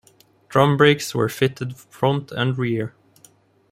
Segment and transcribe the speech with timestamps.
[0.49, 2.95] Drum brakes were fitted front and rear.